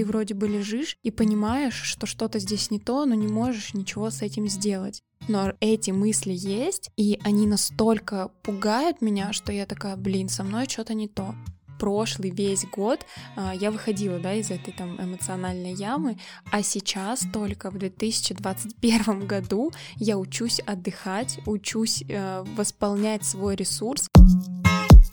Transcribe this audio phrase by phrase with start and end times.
[0.00, 4.08] ты вроде бы лежишь и понимаешь, что что-то здесь не то, но не можешь ничего
[4.08, 5.02] с этим сделать.
[5.28, 10.66] Но эти мысли есть, и они настолько пугают меня, что я такая, блин, со мной
[10.70, 11.34] что-то не то
[11.78, 13.00] прошлый весь год
[13.36, 16.18] а, я выходила, да, из этой там эмоциональной ямы,
[16.50, 24.08] а сейчас только в 2021 году я учусь отдыхать, учусь э, восполнять свой ресурс.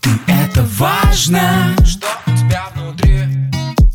[0.02, 3.47] Ты это важно, что у тебя внутри.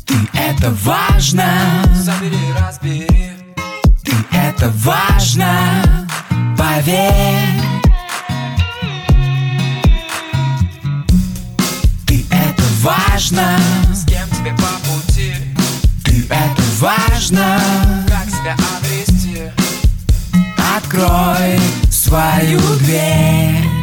[0.06, 1.44] Ты это важно,
[1.94, 3.06] забери, разбери.
[4.02, 6.06] Ты это важно,
[6.56, 7.12] поверь.
[12.06, 13.58] Ты это важно,
[13.92, 15.34] с кем тебе по пути.
[16.04, 17.60] Ты это важно,
[18.08, 19.50] как себя обрести.
[20.76, 21.58] Открой
[21.90, 23.73] свою дверь.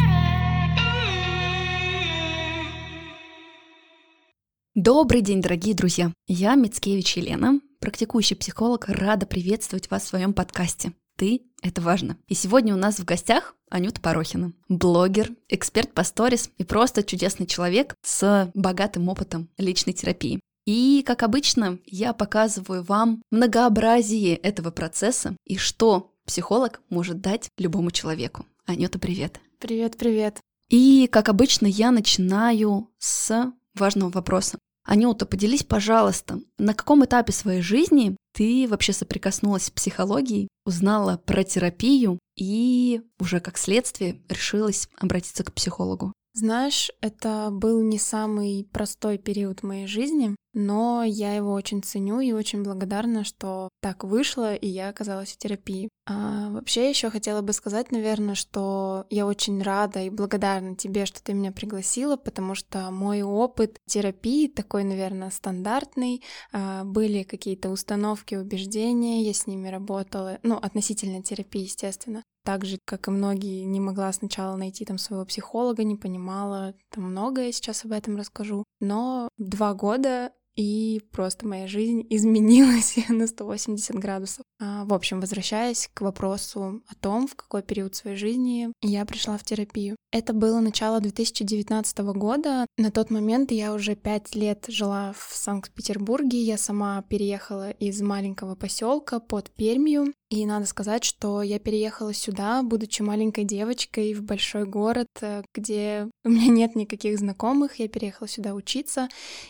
[4.74, 6.14] Добрый день, дорогие друзья!
[6.26, 10.94] Я Мицкевич Елена, практикующий психолог, рада приветствовать вас в своем подкасте.
[11.18, 12.16] Ты— это важно.
[12.26, 17.44] И сегодня у нас в гостях Анюта Порохина, блогер, эксперт по сторис и просто чудесный
[17.44, 20.40] человек с богатым опытом личной терапии.
[20.64, 27.90] И, как обычно, я показываю вам многообразие этого процесса и что психолог может дать любому
[27.90, 28.46] человеку.
[28.64, 29.38] Анюта, привет!
[29.58, 30.40] Привет, привет!
[30.70, 34.58] И, как обычно, я начинаю с важного вопроса.
[34.84, 41.44] Анюта, поделись, пожалуйста, на каком этапе своей жизни ты вообще соприкоснулась с психологией, узнала про
[41.44, 46.12] терапию и уже как следствие решилась обратиться к психологу?
[46.34, 52.20] Знаешь, это был не самый простой период в моей жизни, но я его очень ценю
[52.20, 55.88] и очень благодарна, что так вышло, и я оказалась в терапии.
[56.06, 61.22] А вообще еще хотела бы сказать, наверное, что я очень рада и благодарна тебе, что
[61.22, 66.22] ты меня пригласила, потому что мой опыт терапии такой, наверное, стандартный.
[66.52, 72.22] А, были какие-то установки, убеждения, я с ними работала, ну, относительно терапии, естественно.
[72.44, 77.04] Так же, как и многие, не могла сначала найти там своего психолога, не понимала там
[77.04, 78.64] многое, сейчас об этом расскажу.
[78.80, 84.44] Но два года и просто моя жизнь изменилась на 180 градусов.
[84.64, 89.36] А, в общем, возвращаясь к вопросу о том, в какой период своей жизни я пришла
[89.36, 89.96] в терапию.
[90.12, 92.66] Это было начало 2019 года.
[92.78, 96.40] На тот момент я уже пять лет жила в Санкт-Петербурге.
[96.40, 100.12] Я сама переехала из маленького поселка под Пермью.
[100.30, 106.08] И надо сказать, что я переехала сюда, будучи маленькой девочкой, в большой город, э, где
[106.24, 107.80] у меня нет никаких знакомых.
[107.80, 109.08] Я переехала сюда учиться.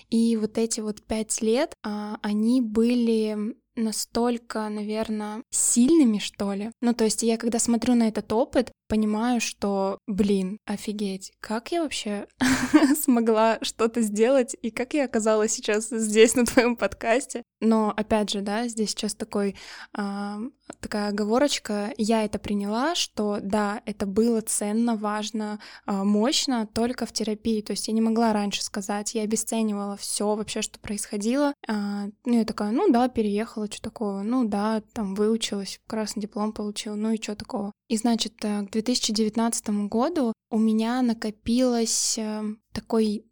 [0.08, 6.70] И вот эти вот пять лет, а, они были настолько, наверное, сильными, что ли.
[6.80, 11.82] Ну, то есть я, когда смотрю на этот опыт, понимаю, что, блин, офигеть, как я
[11.82, 12.26] вообще
[13.03, 17.42] смогла что-то сделать, и как я оказалась сейчас здесь, на твоем подкасте.
[17.62, 19.56] Но, опять же, да, здесь сейчас такой,
[19.97, 20.36] э,
[20.81, 27.12] такая оговорочка, я это приняла, что, да, это было ценно, важно, э, мощно только в
[27.12, 31.54] терапии, то есть я не могла раньше сказать, я обесценивала все вообще, что происходило.
[31.66, 36.52] Э, ну, я такая, ну да, переехала, что такого, ну да, там выучилась, красный диплом
[36.52, 37.72] получила, ну и что такого.
[37.88, 43.25] И значит, э, к 2019 году у меня накопилось э, такой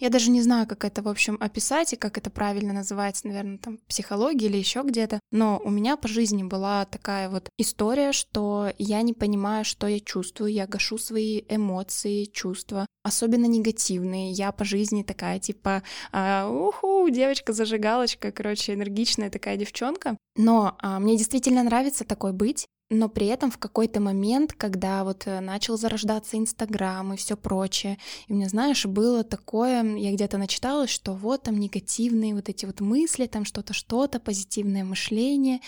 [0.00, 3.56] я даже не знаю, как это, в общем, описать и как это правильно называется, наверное,
[3.56, 5.18] там, психология или еще где-то.
[5.32, 9.98] Но у меня по жизни была такая вот история, что я не понимаю, что я
[9.98, 14.32] чувствую, я гашу свои эмоции, чувства, особенно негативные.
[14.32, 15.82] Я по жизни такая, типа,
[16.12, 20.18] а, уху, девочка-зажигалочка, короче, энергичная такая девчонка.
[20.36, 25.22] Но а, мне действительно нравится такой быть, но при этом в какой-то момент, когда вот
[25.26, 30.36] э, начал зарождаться Инстаграм и все прочее, и у меня, знаешь, было такое, я где-то
[30.36, 35.60] начиталась, что вот там негативные вот эти вот мысли, там что-то, что-то, позитивное мышление,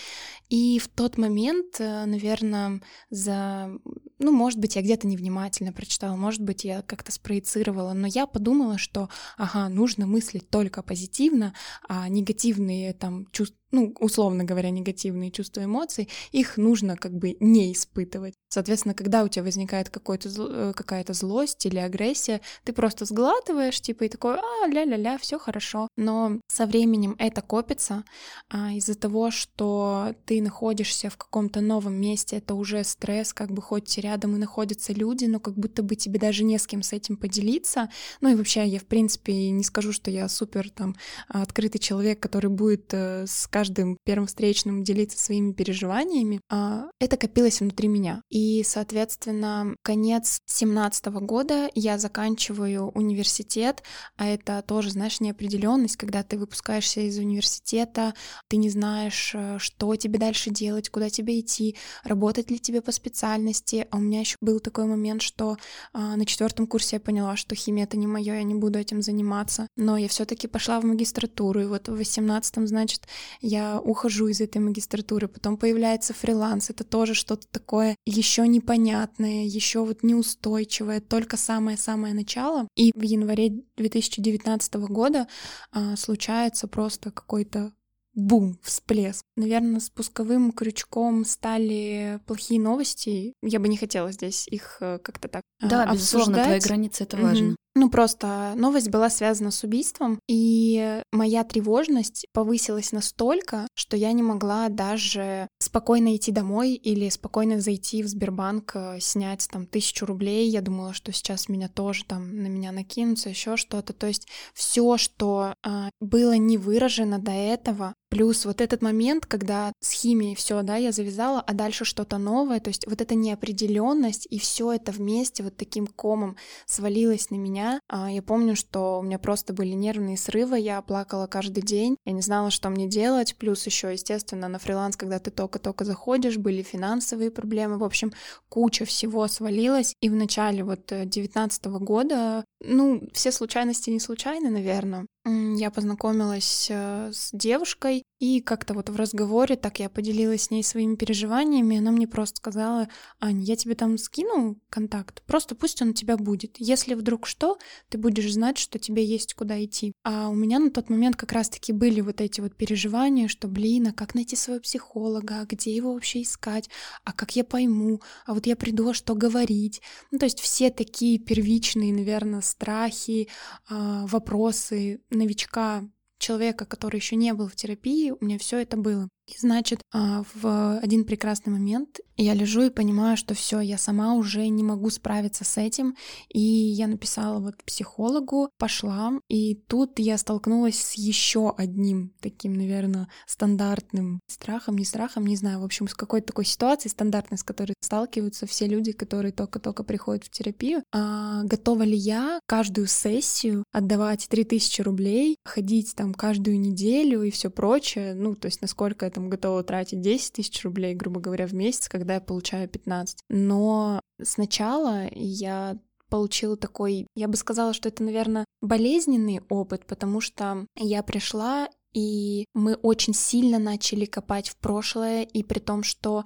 [0.49, 3.71] и в тот момент, э, наверное, за,
[4.19, 8.77] ну, может быть, я где-то невнимательно прочитала, может быть, я как-то спроецировала, но я подумала,
[8.77, 11.55] что, ага, нужно мыслить только позитивно,
[11.89, 17.73] а негативные там чувства ну, условно говоря, негативные чувства, эмоций, их нужно как бы не
[17.73, 18.33] испытывать.
[18.49, 24.05] Соответственно, когда у тебя возникает какой-то, э, какая-то злость или агрессия, ты просто сглатываешь, типа,
[24.05, 25.89] и такой, а, ля-ля-ля, все хорошо.
[25.97, 28.03] Но со временем это копится
[28.49, 33.61] а, из-за того, что ты находишься в каком-то новом месте, это уже стресс, как бы
[33.61, 36.93] хоть рядом и находятся люди, но как будто бы тебе даже не с кем с
[36.93, 37.89] этим поделиться.
[38.21, 40.95] Ну и вообще я, в принципе, не скажу, что я супер там
[41.27, 47.59] открытый человек, который будет э, с каждым первым встречным делиться своими переживаниями, а, это копилось
[47.59, 48.21] внутри меня.
[48.29, 53.81] И, соответственно, конец семнадцатого года я заканчиваю университет,
[54.15, 58.13] а это тоже, знаешь, неопределенность, когда ты выпускаешься из университета,
[58.47, 62.91] ты не знаешь, э, что тебе дальше делать, куда тебе идти, работать ли тебе по
[62.91, 63.87] специальности.
[63.89, 65.57] А у меня еще был такой момент, что
[65.93, 69.01] а, на четвертом курсе я поняла, что химия это не мое, я не буду этим
[69.01, 69.67] заниматься.
[69.75, 73.07] Но я все-таки пошла в магистратуру, и вот в восемнадцатом, значит,
[73.47, 79.85] я ухожу из этой магистратуры, потом появляется фриланс, это тоже что-то такое еще непонятное, еще
[79.85, 82.67] вот неустойчивое, только самое-самое начало.
[82.75, 85.27] И в январе 2019 года
[85.71, 87.71] а, случается просто какой-то
[88.13, 89.21] бум, всплеск.
[89.37, 93.33] Наверное, спусковым крючком стали плохие новости.
[93.43, 95.93] Я бы не хотела здесь их э, как-то так Да, обсуждать.
[95.93, 97.55] безусловно, твои границы— это важно.
[97.79, 104.23] Ну, просто новость была связана с убийством, и моя тревожность повысилась настолько, что я не
[104.23, 110.49] могла даже спокойно идти домой или спокойно зайти в Сбербанк, э, снять там тысячу рублей.
[110.49, 113.93] Я думала, что сейчас меня тоже там на меня накинутся, еще что-то.
[113.93, 119.73] То есть все, что э, было не выражено до этого, Плюс вот этот момент, когда
[119.81, 124.27] с химией все, да, я завязала, а дальше что-то новое, то есть вот эта неопределенность
[124.29, 127.81] и все это вместе вот таким комом свалилось на меня.
[127.89, 132.13] А, я помню, что у меня просто были нервные срывы, я плакала каждый день, я
[132.13, 133.35] не знала, что мне делать.
[133.35, 137.77] Плюс еще, естественно, на фриланс, когда ты только-только заходишь, были финансовые проблемы.
[137.77, 138.13] В общем,
[138.47, 139.93] куча всего свалилась.
[140.01, 147.11] И в начале вот 19 года, ну, все случайности не случайны, наверное я познакомилась э,
[147.11, 151.91] с девушкой, и как-то вот в разговоре так я поделилась с ней своими переживаниями, она
[151.91, 152.87] мне просто сказала,
[153.19, 156.55] Ань, я тебе там скину контакт, просто пусть он у тебя будет.
[156.57, 157.57] Если вдруг что,
[157.89, 159.93] ты будешь знать, что тебе есть куда идти.
[160.03, 163.87] А у меня на тот момент как раз-таки были вот эти вот переживания, что, блин,
[163.87, 166.69] а как найти своего психолога, а где его вообще искать,
[167.03, 169.81] а как я пойму, а вот я приду, а что говорить.
[170.11, 173.27] Ну, то есть все такие первичные, наверное, страхи,
[173.69, 175.87] а, вопросы новичка
[176.17, 179.09] человека, который еще не был в терапии, у меня все это было.
[179.27, 184.15] И значит, а, в один прекрасный момент я лежу и понимаю, что все, я сама
[184.15, 185.95] уже не могу справиться с этим.
[186.29, 193.07] И я написала вот психологу, пошла, и тут я столкнулась с еще одним таким, наверное,
[193.27, 197.75] стандартным страхом, не страхом, не знаю, в общем, с какой-то такой ситуацией стандартной, с которой
[197.81, 200.83] сталкиваются все люди, которые только-только приходят в терапию.
[200.91, 207.49] А готова ли я каждую сессию отдавать 3000 рублей, ходить там каждую неделю и все
[207.49, 211.53] прочее, ну, то есть насколько это там готова тратить 10 тысяч рублей, грубо говоря, в
[211.53, 213.21] месяц, когда я получаю 15.
[213.29, 220.67] Но сначала я получила такой, я бы сказала, что это, наверное, болезненный опыт, потому что
[220.75, 226.25] я пришла и мы очень сильно начали копать в прошлое, и при том, что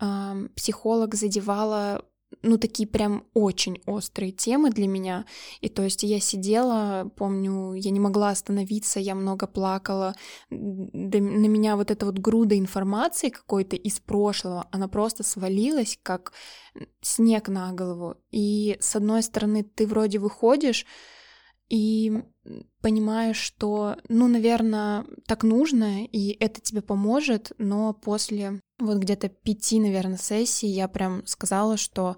[0.00, 2.04] э, психолог задевала
[2.42, 5.24] ну, такие прям очень острые темы для меня.
[5.60, 10.14] И то есть я сидела, помню, я не могла остановиться, я много плакала.
[10.50, 16.32] На меня вот эта вот груда информации какой-то из прошлого, она просто свалилась, как
[17.00, 18.16] снег на голову.
[18.30, 20.86] И с одной стороны, ты вроде выходишь,
[21.72, 22.12] и
[22.82, 29.80] понимаешь, что, ну, наверное, так нужно, и это тебе поможет, но после вот где-то пяти,
[29.80, 32.16] наверное, сессий я прям сказала, что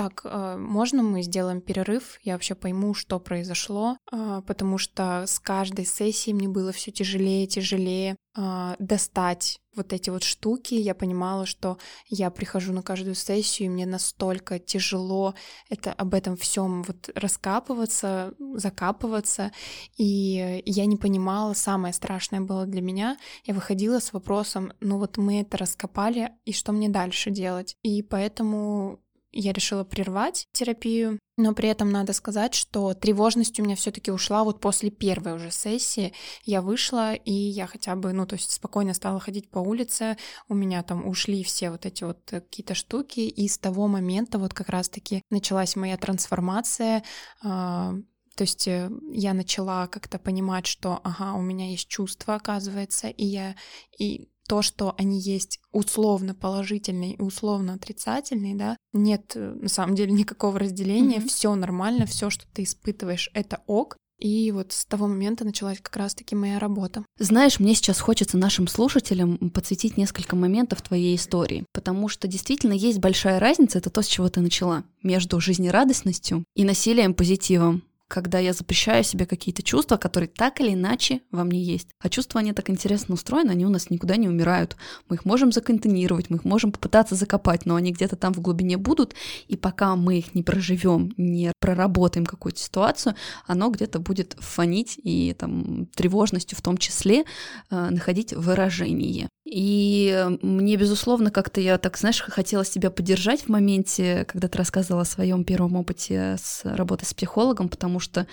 [0.00, 2.18] так, э, можно мы сделаем перерыв?
[2.22, 7.46] Я вообще пойму, что произошло, э, потому что с каждой сессией мне было все тяжелее,
[7.46, 10.72] тяжелее э, достать вот эти вот штуки.
[10.72, 11.76] Я понимала, что
[12.06, 15.34] я прихожу на каждую сессию, и мне настолько тяжело
[15.68, 19.52] это об этом всем вот раскапываться, закапываться,
[19.98, 21.52] и я не понимала.
[21.52, 23.18] Самое страшное было для меня.
[23.44, 27.76] Я выходила с вопросом, ну вот мы это раскопали, и что мне дальше делать?
[27.82, 29.00] И поэтому
[29.32, 34.44] я решила прервать терапию, но при этом надо сказать, что тревожность у меня все-таки ушла
[34.44, 36.12] вот после первой уже сессии.
[36.44, 40.16] Я вышла, и я хотя бы, ну, то есть спокойно стала ходить по улице,
[40.48, 44.52] у меня там ушли все вот эти вот какие-то штуки, и с того момента вот
[44.52, 47.02] как раз-таки началась моя трансформация,
[47.42, 47.94] а,
[48.36, 53.26] то есть э, я начала как-то понимать, что, ага, у меня есть чувства, оказывается, и
[53.26, 53.54] я
[53.98, 59.94] и то, что они есть условно положительные и условно отрицательные, да, нет э, на самом
[59.94, 61.28] деле никакого разделения, mm-hmm.
[61.28, 63.96] все нормально, все, что ты испытываешь, это ок.
[64.18, 67.04] И вот с того момента началась как раз-таки моя работа.
[67.16, 72.98] Знаешь, мне сейчас хочется нашим слушателям подсветить несколько моментов твоей истории, потому что действительно есть
[72.98, 78.52] большая разница, это то, с чего ты начала, между жизнерадостностью и насилием позитивом когда я
[78.52, 81.88] запрещаю себе какие-то чувства, которые так или иначе во мне есть.
[82.00, 84.76] А чувства, они так интересно устроены, они у нас никуда не умирают.
[85.08, 88.76] Мы их можем законтонировать, мы их можем попытаться закопать, но они где-то там в глубине
[88.76, 89.14] будут,
[89.46, 93.14] и пока мы их не проживем, не проработаем какую-то ситуацию,
[93.46, 97.24] оно где-то будет фонить и там тревожностью в том числе
[97.70, 99.28] э, находить выражение.
[99.44, 105.02] И мне, безусловно, как-то я так, знаешь, хотела себя поддержать в моменте, когда ты рассказывала
[105.02, 108.26] о своем первом опыте с работой с психологом, потому что а,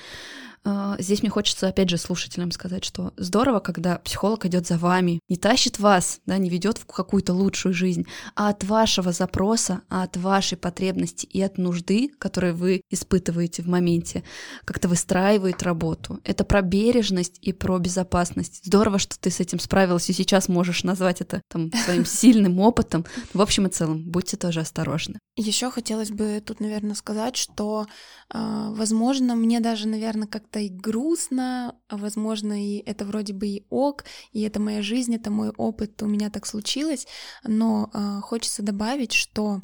[0.99, 5.37] здесь мне хочется, опять же, слушателям сказать, что здорово, когда психолог идет за вами, не
[5.37, 10.17] тащит вас, да, не ведет в какую-то лучшую жизнь, а от вашего запроса, а от
[10.17, 14.23] вашей потребности и от нужды, которые вы испытываете в моменте,
[14.65, 16.19] как-то выстраивает работу.
[16.23, 18.65] Это про бережность и про безопасность.
[18.65, 23.05] Здорово, что ты с этим справилась и сейчас можешь назвать это там своим сильным опытом.
[23.33, 25.19] В общем и целом, будьте тоже осторожны.
[25.35, 27.85] Еще хотелось бы тут, наверное, сказать, что,
[28.29, 33.65] а, возможно, мне даже, наверное, как-то как-то и грустно, возможно, и это вроде бы и
[33.69, 37.07] ок, и это моя жизнь, это мой опыт, у меня так случилось,
[37.43, 39.59] но э, хочется добавить, что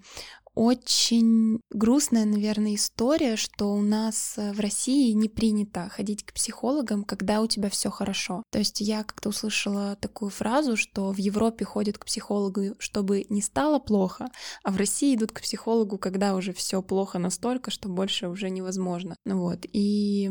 [0.55, 7.03] очень грустная, наверное, история, что у нас э, в России не принято ходить к психологам,
[7.03, 8.43] когда у тебя все хорошо.
[8.51, 13.41] То есть я как-то услышала такую фразу, что в Европе ходят к психологу, чтобы не
[13.41, 14.27] стало плохо,
[14.63, 19.15] а в России идут к психологу, когда уже все плохо настолько, что больше уже невозможно.
[19.25, 19.65] Вот.
[19.71, 20.29] И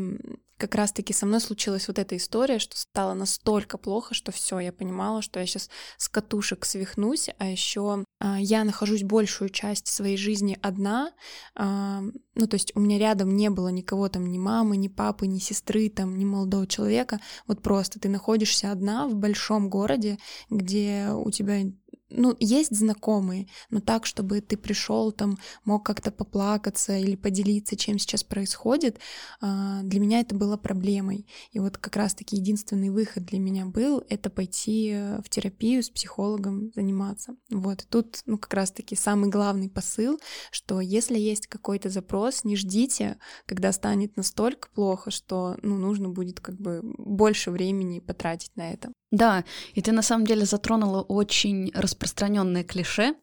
[0.63, 4.71] как раз-таки со мной случилась вот эта история, что стало настолько плохо, что все, я
[4.71, 10.15] понимала, что я сейчас с катушек свихнусь, а еще а, я нахожусь большую часть своей
[10.15, 11.11] жизни одна,
[11.53, 12.01] а,
[12.35, 15.39] ну то есть у меня рядом не было никого там, ни мамы, ни папы, ни
[15.39, 20.17] сестры, там, ни молодого человека, вот просто ты находишься одна в большом городе,
[20.49, 21.63] где у тебя
[22.13, 27.97] ну, есть знакомые, но так, чтобы ты пришел там, мог как-то поплакаться или поделиться, чем
[27.97, 28.99] сейчас происходит,
[29.41, 31.27] а, для меня это было проблемой.
[31.51, 35.89] И вот как раз-таки единственный выход для меня был это пойти э, в терапию с
[35.89, 37.35] психологом заниматься.
[37.49, 40.19] Вот, тут, ну, как раз-таки самый главный посыл,
[40.51, 46.39] что если есть какой-то запрос, не ждите, когда станет настолько плохо, что, ну, нужно будет
[46.39, 48.91] как бы больше времени потратить на это.
[49.13, 49.43] Да,
[49.75, 53.13] и ты на самом деле затронула очень распространенное клише.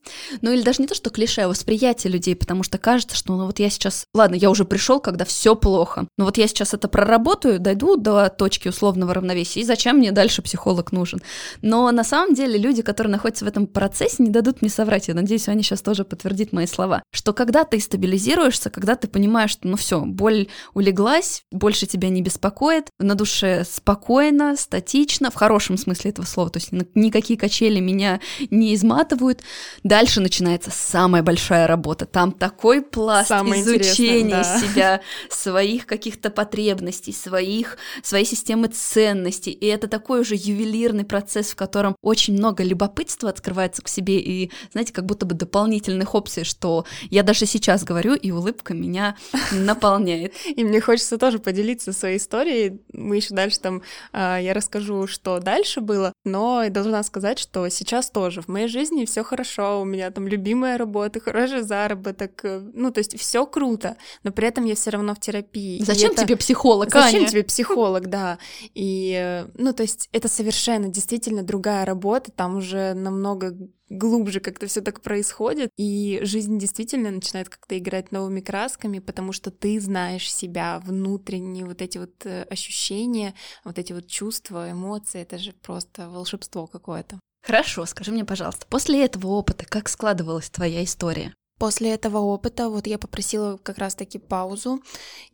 [0.40, 3.46] Ну или даже не то, что клише, а восприятие людей, потому что кажется, что ну
[3.46, 6.86] вот я сейчас, ладно, я уже пришел, когда все плохо, но вот я сейчас это
[6.86, 11.22] проработаю, дойду до точки условного равновесия, и зачем мне дальше психолог нужен?
[11.60, 15.08] Но на самом деле люди, которые находятся в этом процессе, не дадут мне соврать.
[15.08, 19.50] Я надеюсь, они сейчас тоже подтвердит мои слова, что когда ты стабилизируешься, когда ты понимаешь,
[19.50, 25.79] что ну все, боль улеглась, больше тебя не беспокоит, на душе спокойно, статично, в хорошем
[25.80, 28.20] смысле этого слова, то есть никакие качели меня
[28.50, 29.42] не изматывают.
[29.82, 32.06] Дальше начинается самая большая работа.
[32.06, 34.60] Там такой пласт Самое изучения да.
[34.60, 39.52] себя, своих каких-то потребностей, своих, своей системы ценностей.
[39.52, 44.50] И это такой уже ювелирный процесс, в котором очень много любопытства открывается к себе и,
[44.72, 49.16] знаете, как будто бы дополнительных опций, что я даже сейчас говорю, и улыбка меня
[49.52, 50.34] наполняет.
[50.44, 52.80] И мне хочется тоже поделиться своей историей.
[52.92, 53.82] Мы еще дальше там,
[54.12, 58.68] а, я расскажу, что дальше раньше было, но должна сказать, что сейчас тоже в моей
[58.68, 63.46] жизни все хорошо, у меня там любимая работа, хороший заработок, э, ну, то есть все
[63.46, 65.82] круто, но при этом я все равно в терапии.
[65.84, 66.24] Зачем это...
[66.24, 67.28] тебе психолог, Зачем Аня?
[67.28, 68.38] тебе психолог, да.
[68.74, 73.56] И, э, ну, то есть это совершенно действительно другая работа, там уже намного
[73.90, 79.50] глубже как-то все так происходит, и жизнь действительно начинает как-то играть новыми красками, потому что
[79.50, 85.38] ты знаешь себя, внутренние вот эти вот э, ощущения, вот эти вот чувства, эмоции, это
[85.38, 87.18] же просто волшебство какое-то.
[87.42, 91.34] Хорошо, скажи мне, пожалуйста, после этого опыта как складывалась твоя история?
[91.60, 94.82] После этого опыта вот я попросила как раз-таки паузу,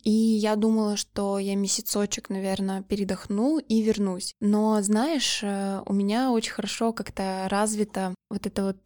[0.02, 4.35] и я думала, что я месяцочек, наверное, передохну и вернусь.
[4.40, 8.76] Но, знаешь, э, у меня очень хорошо как-то развито вот это вот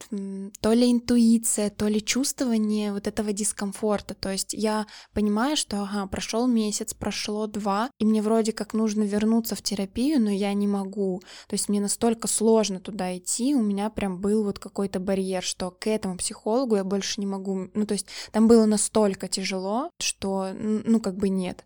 [0.61, 4.15] то ли интуиция, то ли чувствование вот этого дискомфорта.
[4.15, 9.03] То есть я понимаю, что, ага, прошел месяц, прошло два, и мне вроде как нужно
[9.03, 11.23] вернуться в терапию, но я не могу.
[11.49, 15.71] То есть мне настолько сложно туда идти, у меня прям был вот какой-то барьер, что
[15.71, 20.51] к этому психологу я больше не могу, ну, то есть там было настолько тяжело, что,
[20.55, 21.65] ну, как бы нет.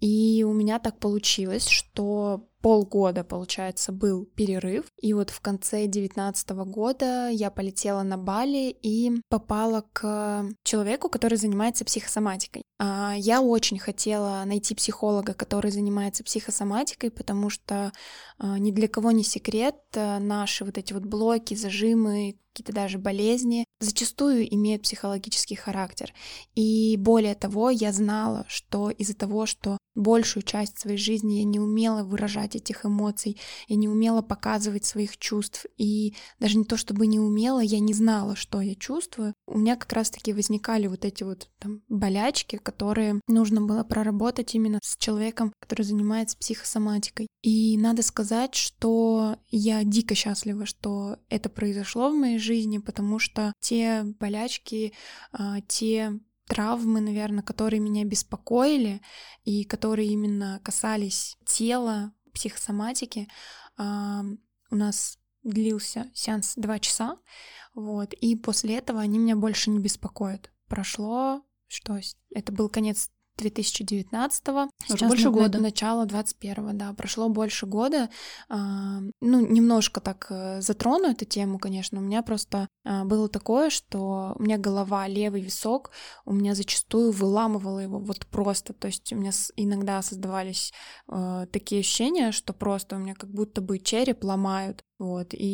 [0.00, 4.86] И у меня так получилось, что полгода, получается, был перерыв.
[5.00, 11.36] И вот в конце 2019 года я полетела на Бали и попала к человеку, который
[11.36, 12.62] занимается психосоматикой.
[12.78, 17.92] А, я очень хотела найти психолога, который занимается психосоматикой, потому что
[18.38, 22.98] а, ни для кого не секрет, а, наши вот эти вот блоки, зажимы, какие-то даже
[22.98, 26.12] болезни, зачастую имеют психологический характер.
[26.54, 31.60] И более того, я знала, что из-за того, что большую часть своей жизни я не
[31.60, 37.06] умела выражать этих эмоций, я не умела показывать своих чувств, и даже не то чтобы
[37.06, 41.22] не умела, я не знала, что я чувствую, у меня как раз-таки возникали вот эти
[41.22, 47.28] вот там болячки, которые нужно было проработать именно с человеком, который занимается психосоматикой.
[47.42, 53.52] И надо сказать, что я дико счастлива, что это произошло в моей жизни, потому что
[53.60, 54.92] те болячки,
[55.32, 59.00] а, те травмы, наверное, которые меня беспокоили
[59.44, 63.28] и которые именно касались тела, психосоматики,
[63.78, 67.18] у нас длился сеанс два часа,
[67.74, 70.52] вот, и после этого они меня больше не беспокоят.
[70.68, 71.98] Прошло, что,
[72.34, 74.70] это был конец 2019-го.
[74.86, 75.58] Сейчас больше года.
[75.58, 76.92] Начало 21-го, да.
[76.92, 78.10] Прошло больше года.
[78.48, 81.98] А, ну, немножко так э, затрону эту тему, конечно.
[81.98, 85.90] У меня просто а, было такое, что у меня голова, левый висок,
[86.24, 88.72] у меня зачастую выламывало его вот просто.
[88.72, 90.72] То есть у меня иногда создавались
[91.08, 94.82] э, такие ощущения, что просто у меня как будто бы череп ломают.
[95.02, 95.46] Вот, и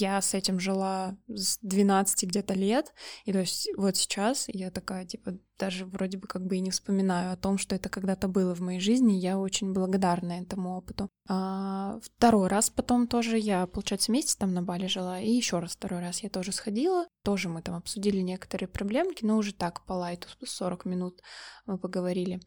[0.00, 2.94] я с этим жила с 12 где-то лет,
[3.26, 6.70] и то есть вот сейчас я такая, типа, даже вроде бы как бы и не
[6.70, 11.10] вспоминаю о том, что это когда-то было в моей жизни, я очень благодарна этому опыту.
[11.28, 15.72] А второй раз потом тоже я, получается, месяц там на Бали жила, и еще раз
[15.72, 19.92] второй раз я тоже сходила, тоже мы там обсудили некоторые проблемки, но уже так по
[19.92, 21.20] лайту 40 минут
[21.66, 22.40] мы поговорили.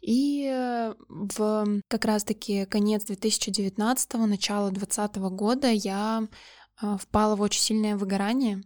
[0.00, 6.26] И э, в как раз-таки конец 2019 начало 2020 года я
[6.80, 8.62] а, впала в очень сильное выгорание.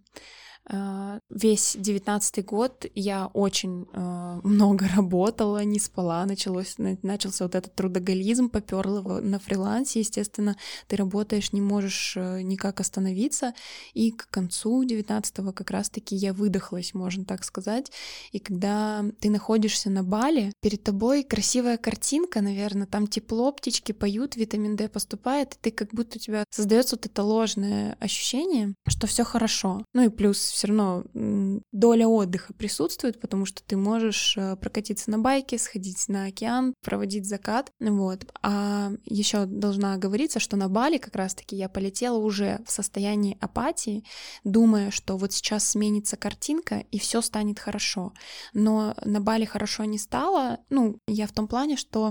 [0.70, 7.74] А, весь девятнадцатый год я очень э, много работала, не спала, началось, начался вот этот
[7.74, 10.56] трудоголизм, поперла на фрилансе, естественно,
[10.86, 13.54] ты работаешь, не можешь э, никак остановиться,
[13.94, 17.90] и к концу девятнадцатого как раз-таки я выдохлась, можно так сказать,
[18.32, 24.36] и когда ты находишься на Бали, перед тобой красивая картинка, наверное, там тепло, птички поют,
[24.36, 29.06] витамин D поступает, и ты как будто у тебя создается вот это ложное ощущение, что
[29.06, 34.56] все хорошо, ну и плюс все равно доля отдыха присутствует, потому что ты можешь э,
[34.56, 38.26] прокатиться на байке, сходить на океан, проводить закат, вот.
[38.42, 44.04] А еще должна говориться, что на Бали как раз-таки я полетела уже в состоянии апатии,
[44.42, 48.12] думая, что вот сейчас сменится картинка и все станет хорошо.
[48.52, 50.58] Но на Бали хорошо не стало.
[50.70, 52.10] Ну, я в том плане, что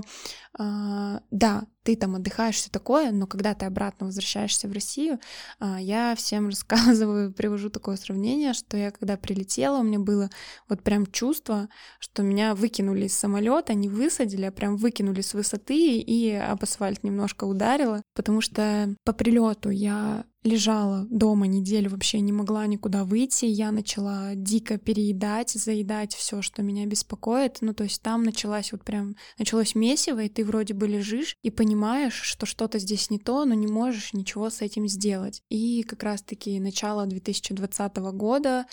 [0.58, 5.20] э, да, ты там отдыхаешь, все такое, но когда ты обратно возвращаешься в Россию,
[5.58, 10.28] а, я всем рассказываю, привожу такое сравнение, что я когда прилетела, у меня было
[10.68, 15.96] вот прям чувство, что меня выкинули из самолета, не высадили, а прям выкинули с высоты
[15.98, 22.32] и об асфальт немножко ударило, потому что по прилету я лежала дома неделю, вообще не
[22.32, 28.00] могла никуда выйти, я начала дико переедать, заедать все, что меня беспокоит, ну то есть
[28.02, 32.78] там началась вот прям, началось месиво, и ты вроде бы лежишь и понимаешь, что что-то
[32.78, 35.42] здесь не то, но не можешь ничего с этим сделать.
[35.48, 38.66] И как раз-таки начало 2020 года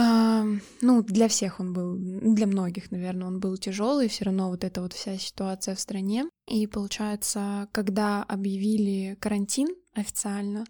[0.00, 0.44] а,
[0.80, 4.80] ну, для всех он был, для многих, наверное, он был тяжелый, все равно вот эта
[4.80, 6.26] вот вся ситуация в стране.
[6.46, 10.64] И получается, когда объявили карантин, официально.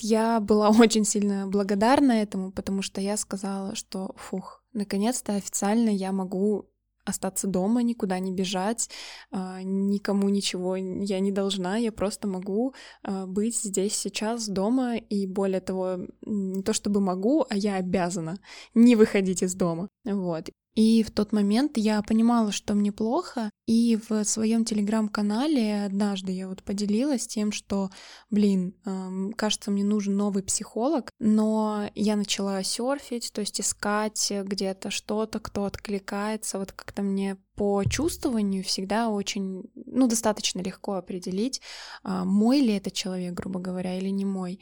[0.00, 6.12] Я была очень сильно благодарна этому, потому что я сказала, что, фух, наконец-то официально я
[6.12, 6.68] могу
[7.04, 8.88] остаться дома, никуда не бежать,
[9.30, 15.26] а, никому ничего я не должна, я просто могу а, быть здесь сейчас дома, и
[15.26, 18.38] более того, не то чтобы могу, а я обязана
[18.74, 19.88] не выходить из дома.
[20.04, 20.50] Вот.
[20.74, 26.48] И в тот момент я понимала, что мне плохо, и в своем телеграм-канале однажды я
[26.48, 27.90] вот поделилась тем, что,
[28.30, 34.90] блин, эм, кажется, мне нужен новый психолог, но я начала серфить, то есть искать где-то
[34.90, 41.60] что-то, кто откликается, вот как-то мне по чувствованию всегда очень, ну, достаточно легко определить,
[42.02, 44.60] а, мой ли это человек, грубо говоря, или не мой.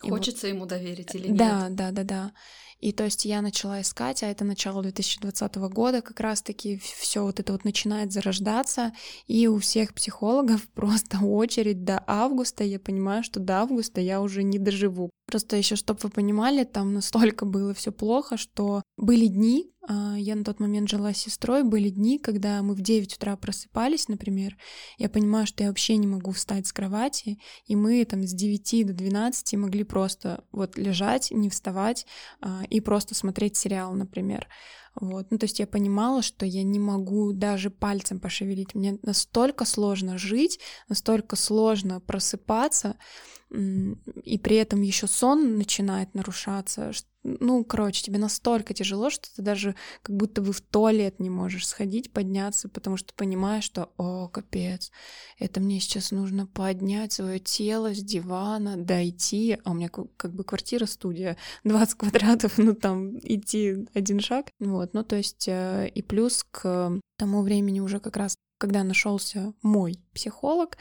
[0.00, 0.54] Хочется вот...
[0.54, 1.36] ему доверить или нет.
[1.36, 2.32] Да, да, да, да.
[2.84, 7.40] И то есть я начала искать, а это начало 2020 года, как раз-таки все вот
[7.40, 8.92] это вот начинает зарождаться,
[9.26, 14.42] и у всех психологов просто очередь до августа, я понимаю, что до августа я уже
[14.42, 15.08] не доживу.
[15.26, 20.34] Просто еще, чтобы вы понимали, там настолько было все плохо, что были дни, а, я
[20.34, 24.56] на тот момент жила с сестрой, были дни, когда мы в 9 утра просыпались, например,
[24.98, 28.86] я понимаю, что я вообще не могу встать с кровати, и мы там с 9
[28.86, 32.06] до 12 могли просто вот лежать, не вставать
[32.40, 34.48] а, и просто смотреть сериал, например.
[35.00, 35.30] Вот.
[35.30, 38.74] Ну, то есть я понимала, что я не могу даже пальцем пошевелить.
[38.74, 42.96] Мне настолько сложно жить, настолько сложно просыпаться,
[43.50, 46.92] и при этом еще сон начинает нарушаться,
[47.24, 51.66] ну, короче, тебе настолько тяжело, что ты даже как будто бы в туалет не можешь
[51.66, 54.92] сходить, подняться, потому что понимаешь, что, о, капец,
[55.38, 60.44] это мне сейчас нужно поднять свое тело с дивана, дойти, а у меня как бы
[60.44, 66.44] квартира-студия 20 квадратов, ну, там идти один шаг, вот, ну, то есть э, и плюс
[66.50, 70.78] к тому времени уже как раз когда нашелся мой психолог,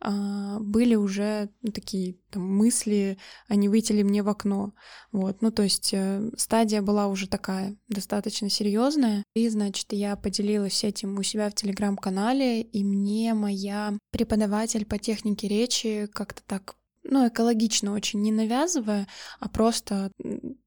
[0.00, 4.72] а, были уже такие там, мысли, они выйти ли мне в окно.
[5.12, 9.24] Вот, ну то есть э, стадия была уже такая достаточно серьезная.
[9.34, 15.48] И, значит, я поделилась этим у себя в телеграм-канале, и мне моя преподаватель по технике
[15.48, 16.76] речи как-то так
[17.10, 19.06] ну, экологично очень, не навязывая,
[19.40, 20.10] а просто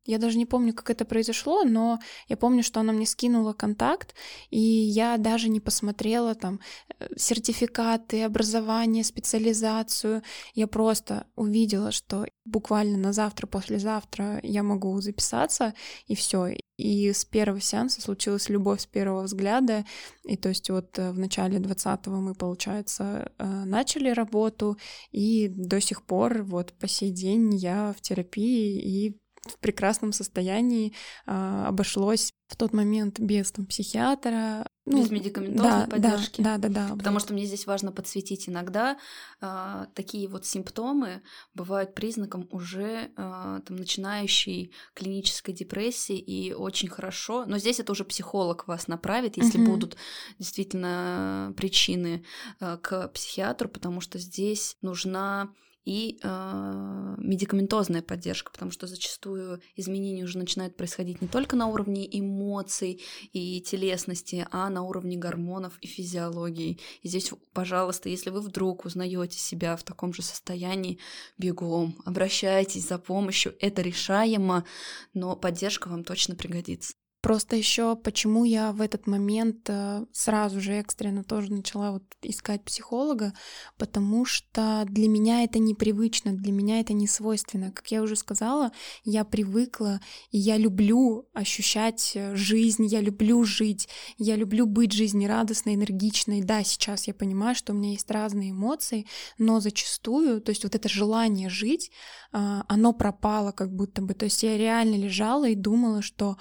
[0.06, 4.16] я даже не помню, как это произошло, но я помню, что она мне скинула контакт,
[4.50, 6.60] и я даже не посмотрела там
[7.00, 10.24] э, сертификаты, образование, специализацию.
[10.56, 15.74] Я просто увидела, что буквально на завтра, послезавтра я могу записаться,
[16.08, 16.56] и все.
[16.80, 19.86] И с первого сеанса случилась любовь с первого взгляда.
[20.24, 24.78] И то есть вот э, в начале 20-го мы, получается, э, начали работу,
[25.12, 29.18] и до сих пор вот по сей день я в терапии и
[29.52, 30.94] в прекрасном состоянии,
[31.26, 34.66] а, обошлось в тот момент без там, психиатра.
[34.86, 36.42] Ну, без медикаментозной да, поддержки.
[36.42, 36.96] Да, да, да, да.
[36.96, 37.22] Потому вот.
[37.22, 38.98] что мне здесь важно подсветить иногда
[39.40, 41.22] э, такие вот симптомы
[41.54, 47.46] бывают признаком уже э, там, начинающей клинической депрессии, и очень хорошо.
[47.46, 49.74] Но здесь это уже психолог вас направит, если угу.
[49.74, 49.98] будут
[50.40, 52.26] действительно причины
[52.60, 55.54] э, к психиатру, потому что здесь нужна
[55.86, 62.08] и э, медикаментозная поддержка, потому что зачастую изменения уже начинают происходить не только на уровне
[62.12, 63.02] эмоций
[63.34, 66.80] и телесности, а на уровне гормонов и физиологии.
[67.02, 71.00] И здесь, пожалуйста, если вы вдруг узнаете себя в таком же состоянии,
[71.38, 74.66] бегом, обращайтесь за помощью, это решаемо,
[75.14, 76.94] но поддержка вам точно пригодится.
[77.22, 82.64] Просто еще почему я в этот момент э, сразу же экстренно тоже начала вот искать
[82.64, 83.34] психолога,
[83.78, 87.72] потому что для меня это непривычно, для меня это не свойственно.
[87.72, 88.72] Как я уже сказала,
[89.04, 90.00] я привыкла,
[90.32, 96.42] и я люблю ощущать э, жизнь, я люблю жить, я люблю быть жизнерадостной, энергичной.
[96.42, 99.06] Да, сейчас я понимаю, что у меня есть разные эмоции,
[99.38, 101.92] но зачастую, то есть вот это желание жить,
[102.32, 104.14] а, оно пропало как будто бы.
[104.14, 106.38] То есть я реально лежала и думала, что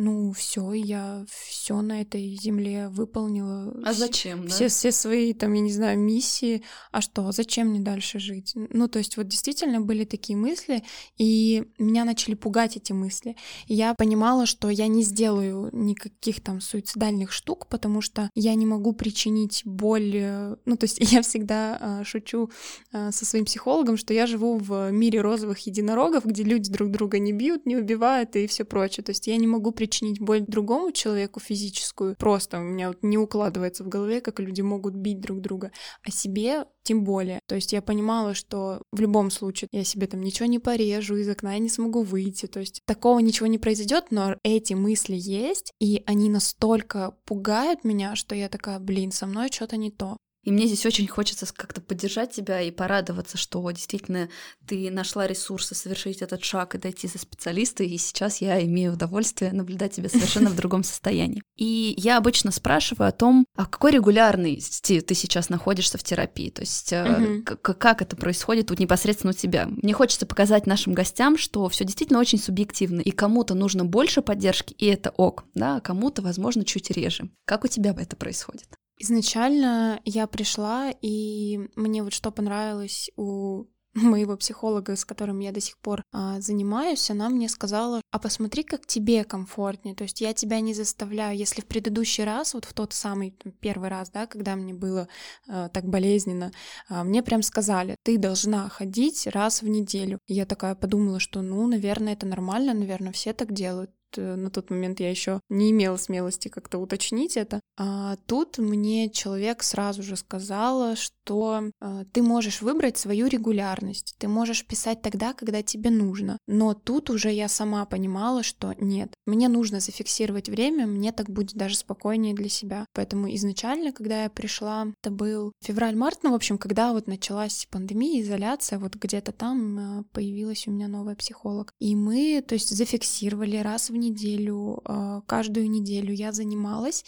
[0.00, 3.70] ну все, я все на этой земле выполнила.
[3.84, 4.48] А зачем?
[4.48, 4.68] Все, да?
[4.70, 6.62] все свои, там, я не знаю, миссии.
[6.90, 8.54] А что, зачем мне дальше жить?
[8.54, 10.82] Ну, то есть вот действительно были такие мысли,
[11.18, 13.36] и меня начали пугать эти мысли.
[13.66, 18.64] И я понимала, что я не сделаю никаких там суицидальных штук, потому что я не
[18.64, 20.16] могу причинить боль.
[20.16, 22.50] Э, ну, то есть я всегда а, шучу
[22.90, 27.18] а, со своим психологом, что я живу в мире розовых единорогов, где люди друг друга
[27.18, 29.04] не бьют, не убивают и все прочее.
[29.04, 29.89] То есть я не могу причинить
[30.20, 32.16] боль другому человеку физическую.
[32.16, 35.72] Просто у меня вот не укладывается в голове, как люди могут бить друг друга.
[36.02, 37.40] А себе тем более.
[37.46, 41.28] То есть я понимала, что в любом случае я себе там ничего не порежу, из
[41.28, 42.46] окна я не смогу выйти.
[42.46, 48.16] То есть такого ничего не произойдет, но эти мысли есть, и они настолько пугают меня,
[48.16, 50.16] что я такая, блин, со мной что-то не то.
[50.42, 54.28] И мне здесь очень хочется как-то поддержать тебя и порадоваться, что действительно
[54.66, 59.52] ты нашла ресурсы совершить этот шаг и дойти за специалиста, и сейчас я имею удовольствие
[59.52, 61.42] наблюдать тебя совершенно в другом состоянии.
[61.56, 66.62] И я обычно спрашиваю о том, а какой регулярности ты сейчас находишься в терапии, то
[66.62, 69.66] есть э, как это происходит вот непосредственно у тебя.
[69.66, 74.72] Мне хочется показать нашим гостям, что все действительно очень субъективно, и кому-то нужно больше поддержки,
[74.74, 77.30] и это ок, да, а кому-то, возможно, чуть реже.
[77.44, 78.79] Как у тебя это происходит?
[79.02, 85.60] Изначально я пришла, и мне вот что понравилось у моего психолога, с которым я до
[85.60, 90.34] сих пор а, занимаюсь, она мне сказала, а посмотри, как тебе комфортнее, то есть я
[90.34, 94.54] тебя не заставляю, если в предыдущий раз, вот в тот самый первый раз, да, когда
[94.54, 95.08] мне было
[95.48, 96.52] а, так болезненно,
[96.90, 100.18] а, мне прям сказали, ты должна ходить раз в неделю.
[100.26, 105.00] Я такая подумала, что, ну, наверное, это нормально, наверное, все так делают на тот момент
[105.00, 107.60] я еще не имела смелости как-то уточнить это.
[107.76, 114.28] А тут мне человек сразу же сказал, что э, ты можешь выбрать свою регулярность, ты
[114.28, 116.38] можешь писать тогда, когда тебе нужно.
[116.46, 121.56] Но тут уже я сама понимала, что нет, мне нужно зафиксировать время, мне так будет
[121.56, 122.86] даже спокойнее для себя.
[122.94, 128.22] Поэтому изначально, когда я пришла, это был февраль-март, ну, в общем, когда вот началась пандемия,
[128.22, 131.72] изоляция, вот где-то там э, появилась у меня новая психолог.
[131.78, 137.04] И мы, то есть, зафиксировали раз в неделю, э, каждую неделю я занималась,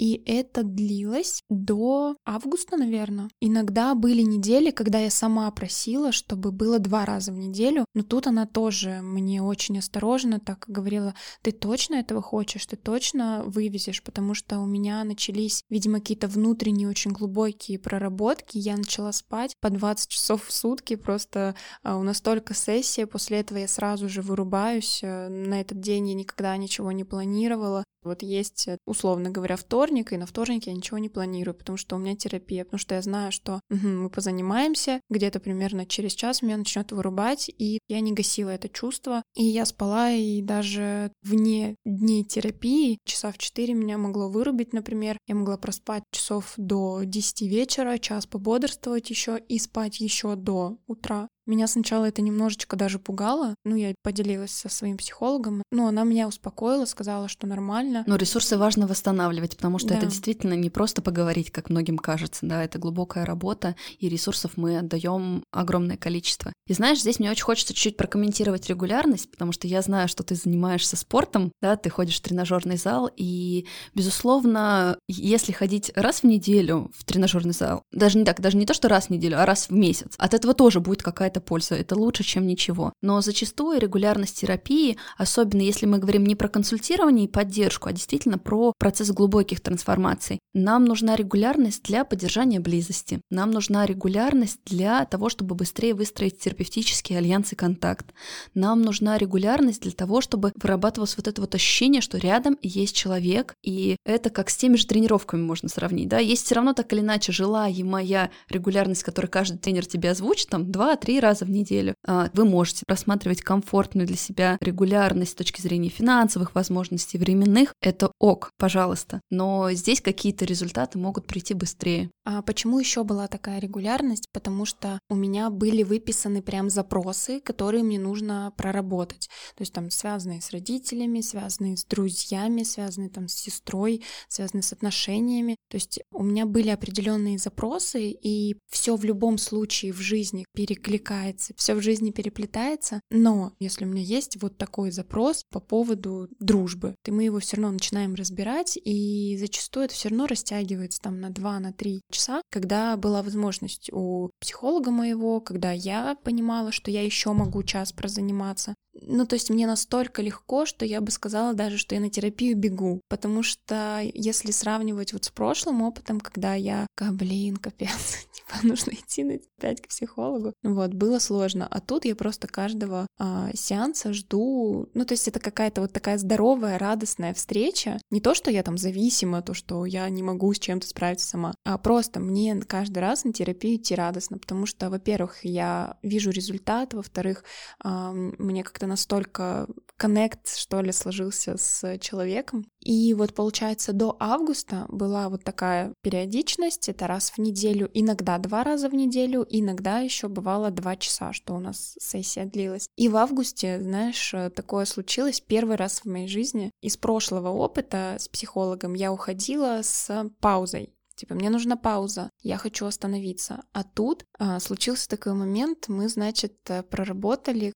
[0.00, 3.28] и это длилось до августа, наверное.
[3.42, 8.26] Иногда были недели, когда я сама просила, чтобы было два раза в неделю, но тут
[8.26, 14.32] она тоже мне очень осторожно так говорила, ты точно этого хочешь, ты точно вывезешь, потому
[14.32, 20.08] что у меня начались, видимо, какие-то внутренние очень глубокие проработки, я начала спать по 20
[20.08, 25.00] часов в сутки, просто а, у нас только сессия, после этого я сразу же вырубаюсь,
[25.02, 29.89] э, на этот день я никогда ничего не планировала, вот есть, э, условно говоря, вторник,
[29.90, 33.02] и на вторник я ничего не планирую, потому что у меня терапия, потому что я
[33.02, 38.12] знаю, что угу, мы позанимаемся, где-то примерно через час меня начнет вырубать, и я не
[38.12, 43.98] гасила это чувство, и я спала, и даже вне дней терапии часа в 4 меня
[43.98, 50.00] могло вырубить, например, я могла проспать часов до 10 вечера, час пободрствовать еще и спать
[50.00, 51.28] еще до утра.
[51.46, 53.54] Меня сначала это немножечко даже пугало.
[53.64, 55.62] Ну, я поделилась со своим психологом.
[55.72, 58.04] Ну, она меня успокоила, сказала, что нормально.
[58.06, 59.96] Но ресурсы важно восстанавливать, потому что да.
[59.96, 64.78] это действительно не просто поговорить, как многим кажется, да, это глубокая работа, и ресурсов мы
[64.78, 66.52] отдаем огромное количество.
[66.66, 70.34] И знаешь, здесь мне очень хочется чуть-чуть прокомментировать регулярность, потому что я знаю, что ты
[70.34, 76.90] занимаешься спортом, да, ты ходишь в тренажерный зал, и, безусловно, если ходить раз в неделю
[76.96, 79.68] в тренажерный зал, даже не так, даже не то, что раз в неделю, а раз
[79.68, 82.92] в месяц, от этого тоже будет какая-то какая-то польза, это лучше, чем ничего.
[83.02, 88.38] Но зачастую регулярность терапии, особенно если мы говорим не про консультирование и поддержку, а действительно
[88.38, 95.28] про процесс глубоких трансформаций, нам нужна регулярность для поддержания близости, нам нужна регулярность для того,
[95.28, 98.06] чтобы быстрее выстроить терапевтический альянс и контакт,
[98.54, 103.54] нам нужна регулярность для того, чтобы вырабатывалось вот это вот ощущение, что рядом есть человек,
[103.62, 107.00] и это как с теми же тренировками можно сравнить, да, есть все равно так или
[107.00, 111.94] иначе желаемая регулярность, которую каждый тренер тебе озвучит, там 2-3 раза в неделю.
[112.06, 117.74] А, вы можете рассматривать комфортную для себя регулярность с точки зрения финансовых возможностей, временных.
[117.80, 119.20] Это ок, пожалуйста.
[119.30, 122.10] Но здесь какие-то результаты могут прийти быстрее.
[122.24, 124.26] А почему еще была такая регулярность?
[124.32, 129.28] Потому что у меня были выписаны прям запросы, которые мне нужно проработать.
[129.56, 134.72] То есть там связанные с родителями, связанные с друзьями, связанные там с сестрой, связанные с
[134.72, 135.56] отношениями.
[135.68, 141.09] То есть у меня были определенные запросы, и все в любом случае в жизни перекликается
[141.10, 146.28] перекликается, все в жизни переплетается, но если у меня есть вот такой запрос по поводу
[146.38, 151.20] дружбы, то мы его все равно начинаем разбирать, и зачастую это все равно растягивается там
[151.20, 156.90] на 2 на 3 часа, когда была возможность у психолога моего, когда я понимала, что
[156.90, 161.54] я еще могу час прозаниматься, ну, то есть мне настолько легко, что я бы сказала
[161.54, 166.54] даже, что я на терапию бегу, потому что если сравнивать вот с прошлым опытом, когда
[166.54, 168.26] я, блин, капец,
[168.66, 173.50] нужно идти на опять к психологу, вот, было сложно, а тут я просто каждого а,
[173.54, 178.50] сеанса жду, ну, то есть это какая-то вот такая здоровая, радостная встреча, не то, что
[178.50, 182.60] я там зависима, то, что я не могу с чем-то справиться сама, а просто мне
[182.60, 187.44] каждый раз на терапию идти радостно, потому что, во-первых, я вижу результат, во-вторых,
[187.82, 189.66] а, мне как-то настолько
[190.00, 192.64] коннект, что ли, сложился с человеком.
[192.80, 198.64] И вот, получается, до августа была вот такая периодичность, это раз в неделю, иногда два
[198.64, 202.88] раза в неделю, иногда еще бывало два часа, что у нас сессия длилась.
[202.96, 206.70] И в августе, знаешь, такое случилось первый раз в моей жизни.
[206.80, 210.94] Из прошлого опыта с психологом я уходила с паузой.
[211.20, 213.62] Типа, мне нужна пауза, я хочу остановиться.
[213.74, 217.74] А тут а, случился такой момент, мы, значит, э, проработали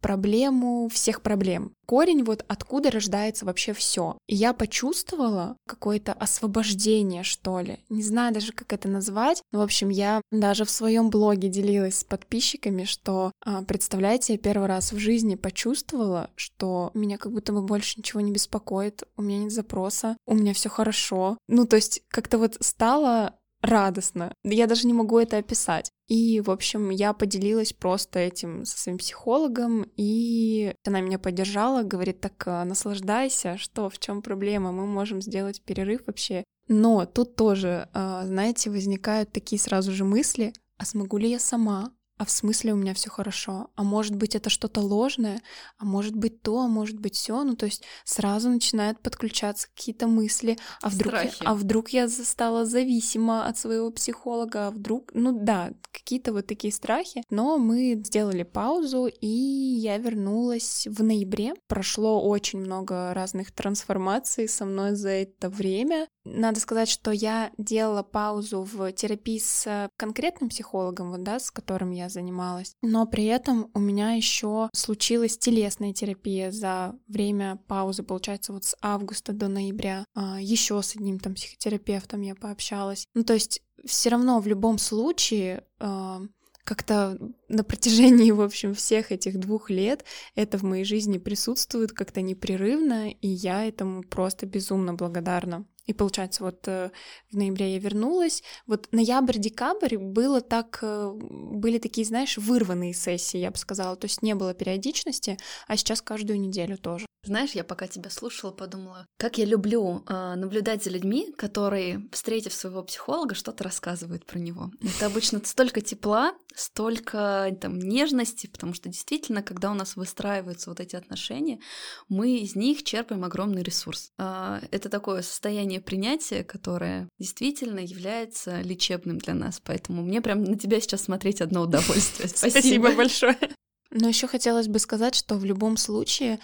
[0.00, 4.18] проблему всех проблем корень, вот откуда рождается вообще все.
[4.26, 7.78] И я почувствовала какое-то освобождение, что ли.
[7.88, 9.42] Не знаю даже, как это назвать.
[9.52, 14.38] Но, в общем, я даже в своем блоге делилась с подписчиками, что, а, представляете, я
[14.38, 19.22] первый раз в жизни почувствовала, что меня как будто бы больше ничего не беспокоит, у
[19.22, 21.38] меня нет запроса, у меня все хорошо.
[21.48, 24.32] Ну, то есть как-то вот стало радостно.
[24.44, 25.90] Я даже не могу это описать.
[26.06, 32.20] И, в общем, я поделилась просто этим со своим психологом, и она меня поддержала, говорит,
[32.20, 36.44] так а, наслаждайся, что, в чем проблема, мы можем сделать перерыв вообще.
[36.68, 41.90] Но тут тоже, а, знаете, возникают такие сразу же мысли, а смогу ли я сама?
[42.18, 45.40] А в смысле у меня все хорошо, а может быть это что-то ложное,
[45.78, 50.08] а может быть то, а может быть все, ну то есть сразу начинают подключаться какие-то
[50.08, 55.38] мысли, а вдруг, я, а вдруг я стала зависима от своего психолога, а вдруг, ну
[55.40, 62.28] да, какие-то вот такие страхи, но мы сделали паузу, и я вернулась в ноябре, прошло
[62.28, 68.62] очень много разных трансформаций со мной за это время, надо сказать, что я делала паузу
[68.62, 73.80] в терапии с конкретным психологом, вот, да, с которым я занималась, но при этом у
[73.80, 80.04] меня еще случилась телесная терапия за время паузы, получается, вот с августа до ноября.
[80.14, 83.06] А, еще с одним там психотерапевтом я пообщалась.
[83.14, 86.20] Ну, то есть все равно в любом случае а,
[86.68, 92.20] как-то на протяжении, в общем, всех этих двух лет это в моей жизни присутствует как-то
[92.20, 95.64] непрерывно, и я этому просто безумно благодарна.
[95.88, 96.90] И получается, вот э,
[97.30, 98.42] в ноябре я вернулась.
[98.66, 103.96] Вот ноябрь-декабрь было так, э, были такие, знаешь, вырванные сессии, я бы сказала.
[103.96, 107.06] То есть не было периодичности, а сейчас каждую неделю тоже.
[107.28, 112.54] Знаешь, я пока тебя слушала, подумала, как я люблю э, наблюдать за людьми, которые, встретив
[112.54, 114.70] своего психолога, что-то рассказывают про него.
[114.80, 120.80] Это обычно столько тепла, столько там нежности, потому что действительно, когда у нас выстраиваются вот
[120.80, 121.60] эти отношения,
[122.08, 124.10] мы из них черпаем огромный ресурс.
[124.16, 129.60] Э, это такое состояние принятия, которое действительно является лечебным для нас.
[129.62, 132.28] Поэтому мне прям на тебя сейчас смотреть одно удовольствие.
[132.34, 133.38] Спасибо, Спасибо большое.
[133.90, 136.40] Но еще хотелось бы сказать, что в любом случае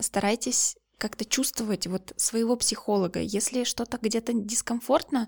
[0.00, 3.20] старайтесь как-то чувствовать вот своего психолога.
[3.20, 5.26] Если что-то где-то дискомфортно,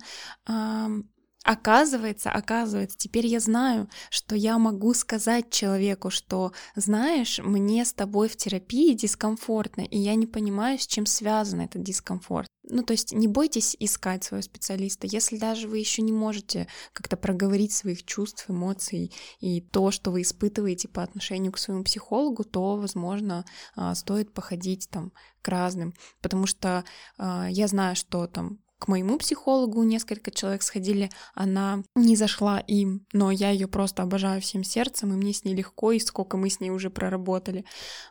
[1.45, 8.29] Оказывается, оказывается, теперь я знаю, что я могу сказать человеку, что, знаешь, мне с тобой
[8.29, 12.49] в терапии дискомфортно, и я не понимаю, с чем связан этот дискомфорт.
[12.71, 17.17] Ну, то есть не бойтесь искать своего специалиста, если даже вы еще не можете как-то
[17.17, 22.77] проговорить своих чувств, эмоций и то, что вы испытываете по отношению к своему психологу, то,
[22.77, 26.85] возможно, а, стоит походить там к разным, потому что
[27.17, 33.07] а, я знаю, что там к моему психологу несколько человек сходили, она не зашла им,
[33.13, 36.49] но я ее просто обожаю всем сердцем, и мне с ней легко, и сколько мы
[36.49, 37.65] с ней уже проработали,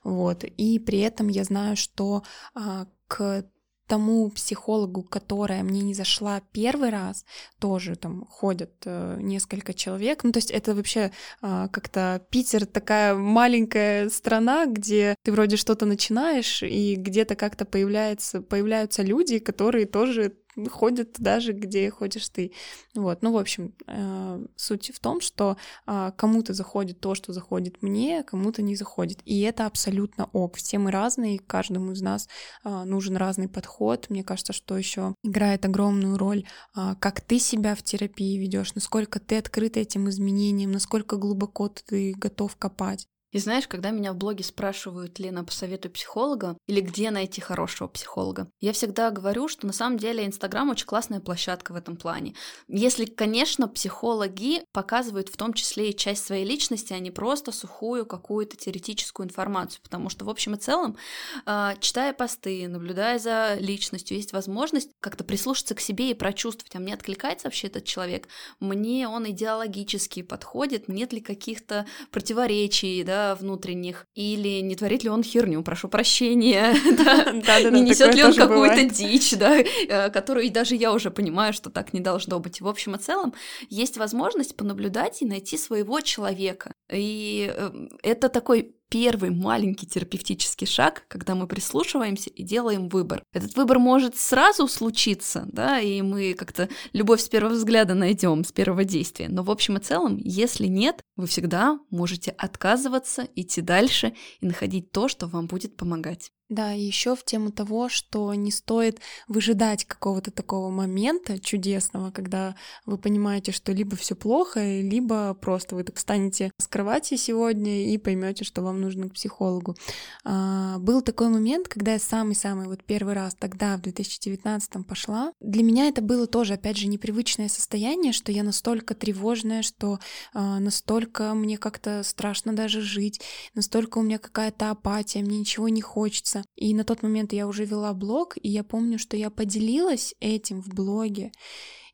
[0.03, 0.43] вот.
[0.43, 3.45] И при этом я знаю, что а, к
[3.87, 7.25] тому психологу, которая мне не зашла первый раз,
[7.59, 10.23] тоже там ходят э, несколько человек.
[10.23, 15.85] Ну, то есть это вообще э, как-то Питер такая маленькая страна, где ты вроде что-то
[15.85, 20.33] начинаешь, и где-то как-то появляются люди, которые тоже
[20.65, 22.51] ходят даже, где ходишь ты.
[22.95, 27.81] Вот, ну, в общем, э, суть в том, что э, кому-то заходит то, что заходит
[27.81, 29.19] мне, кому-то не заходит.
[29.25, 30.57] И это абсолютно ок.
[30.57, 32.27] Все мы разные, каждому из нас
[32.63, 34.09] э, нужен разный подход.
[34.09, 39.19] Мне кажется, что еще играет огромную роль, э, как ты себя в терапии ведешь, насколько
[39.19, 43.07] ты открыт этим изменениям, насколько глубоко ты готов копать.
[43.31, 48.49] И знаешь, когда меня в блоге спрашивают, Лена, посоветуй психолога или где найти хорошего психолога,
[48.61, 52.35] я всегда говорю, что на самом деле Инстаграм очень классная площадка в этом плане.
[52.69, 58.05] Если, конечно, психологи показывают в том числе и часть своей личности, а не просто сухую
[58.05, 60.97] какую-то теоретическую информацию, потому что в общем и целом,
[61.45, 66.79] а, читая посты, наблюдая за личностью, есть возможность как-то прислушаться к себе и прочувствовать, а
[66.79, 68.29] мне откликается вообще этот человек,
[68.61, 75.23] мне он идеологически подходит, нет ли каких-то противоречий, да, внутренних, или не творит ли он
[75.23, 76.73] херню, прошу прощения,
[77.71, 81.93] не несет ли он какую-то дичь, да, э, которую даже я уже понимаю, что так
[81.93, 82.61] не должно быть.
[82.61, 83.33] В общем и целом,
[83.69, 86.73] есть возможность понаблюдать и найти своего человека.
[86.91, 87.71] И э,
[88.03, 93.23] это такой первый маленький терапевтический шаг, когда мы прислушиваемся и делаем выбор.
[93.33, 98.51] Этот выбор может сразу случиться, да, и мы как-то любовь с первого взгляда найдем, с
[98.51, 99.27] первого действия.
[99.29, 104.91] Но в общем и целом, если нет, вы всегда можете отказываться, идти дальше и находить
[104.91, 106.31] то, что вам будет помогать.
[106.49, 112.55] Да, и еще в тему того, что не стоит выжидать какого-то такого момента чудесного, когда
[112.85, 117.97] вы понимаете, что либо все плохо, либо просто вы так встанете с кровати сегодня и
[117.97, 119.75] поймете, что вам нужно к психологу.
[120.23, 125.33] А, был такой момент, когда я самый-самый вот первый раз тогда, в 2019 пошла.
[125.41, 129.99] Для меня это было тоже, опять же, непривычное состояние, что я настолько тревожная, что
[130.33, 133.19] а, настолько мне как-то страшно даже жить,
[133.53, 136.49] настолько у меня какая-то апатия, мне ничего не хочется меняться.
[136.55, 140.61] И на тот момент я уже вела блог, и я помню, что я поделилась этим
[140.61, 141.31] в блоге.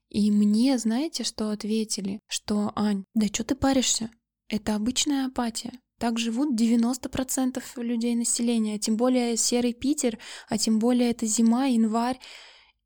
[0.09, 2.19] И мне, знаете, что ответили?
[2.27, 4.11] Что, Ань, да что ты паришься?
[4.47, 5.71] Это обычная апатия.
[5.99, 11.65] Так живут 90% людей населения, а тем более серый Питер, а тем более это зима,
[11.65, 12.19] январь.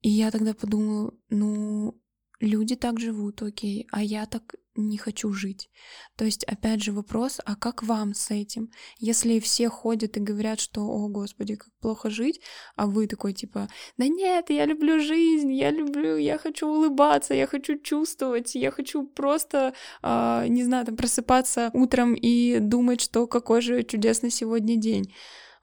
[0.01, 1.99] И я тогда подумала, ну,
[2.39, 5.69] люди так живут, окей, а я так не хочу жить.
[6.15, 8.71] То есть, опять же, вопрос, а как вам с этим?
[8.99, 12.41] Если все ходят и говорят, что, о, господи, как плохо жить,
[12.75, 17.47] а вы такой, типа, да нет, я люблю жизнь, я люблю, я хочу улыбаться, я
[17.47, 23.61] хочу чувствовать, я хочу просто, э, не знаю, там, просыпаться утром и думать, что какой
[23.61, 25.13] же чудесный сегодня день.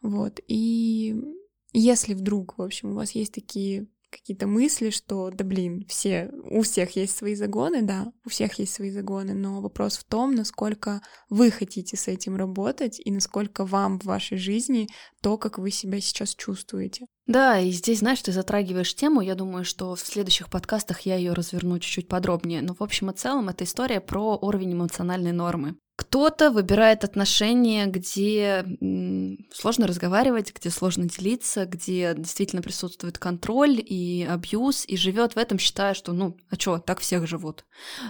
[0.03, 1.15] Вот, и
[1.73, 6.63] если вдруг, в общем, у вас есть такие какие-то мысли, что, да блин, все, у
[6.63, 11.03] всех есть свои загоны, да, у всех есть свои загоны, но вопрос в том, насколько
[11.29, 14.89] вы хотите с этим работать и насколько вам в вашей жизни
[15.21, 17.07] то, как вы себя сейчас чувствуете.
[17.27, 21.33] Да, и здесь, знаешь, ты затрагиваешь тему, я думаю, что в следующих подкастах я ее
[21.33, 25.77] разверну чуть-чуть подробнее, но в общем и целом это история про уровень эмоциональной нормы.
[25.97, 28.65] Кто-то выбирает отношения, где
[29.53, 35.59] сложно разговаривать, где сложно делиться, где действительно присутствует контроль и абьюз, и живет в этом,
[35.59, 37.65] считая, что, ну, а что, так всех живут.